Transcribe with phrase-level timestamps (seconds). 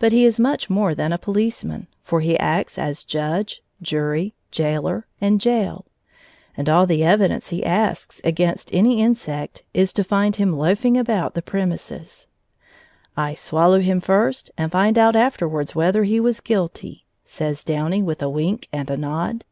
[0.00, 5.06] But he is much more than a policeman, for he acts as judge, jury, jailer,
[5.20, 5.84] and jail.
[6.66, 11.40] All the evidence he asks against any insect is to find him loafing about the
[11.40, 12.26] premises.
[13.16, 18.22] "I swallow him first and find out afterwards whether he was guilty," says Downy with
[18.22, 19.44] a wink and a nod.